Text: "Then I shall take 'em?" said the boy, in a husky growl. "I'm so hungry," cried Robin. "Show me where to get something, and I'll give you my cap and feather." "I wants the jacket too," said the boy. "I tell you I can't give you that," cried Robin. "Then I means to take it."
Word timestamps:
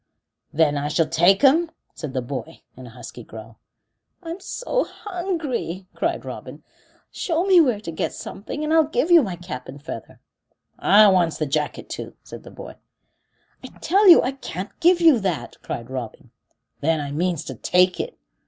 "Then 0.51 0.77
I 0.79 0.87
shall 0.87 1.05
take 1.07 1.43
'em?" 1.43 1.69
said 1.93 2.13
the 2.15 2.23
boy, 2.23 2.61
in 2.75 2.87
a 2.87 2.89
husky 2.89 3.23
growl. 3.23 3.59
"I'm 4.23 4.39
so 4.39 4.83
hungry," 4.83 5.85
cried 5.93 6.25
Robin. 6.25 6.63
"Show 7.11 7.43
me 7.45 7.61
where 7.61 7.79
to 7.81 7.91
get 7.91 8.11
something, 8.11 8.63
and 8.63 8.73
I'll 8.73 8.85
give 8.85 9.11
you 9.11 9.21
my 9.21 9.35
cap 9.35 9.67
and 9.69 9.79
feather." 9.79 10.19
"I 10.79 11.07
wants 11.09 11.37
the 11.37 11.45
jacket 11.45 11.87
too," 11.87 12.15
said 12.23 12.41
the 12.41 12.49
boy. 12.49 12.77
"I 13.63 13.67
tell 13.79 14.07
you 14.09 14.23
I 14.23 14.31
can't 14.31 14.71
give 14.79 15.01
you 15.01 15.19
that," 15.19 15.57
cried 15.61 15.91
Robin. 15.91 16.31
"Then 16.79 16.99
I 16.99 17.11
means 17.11 17.45
to 17.45 17.53
take 17.53 17.99
it." 17.99 18.17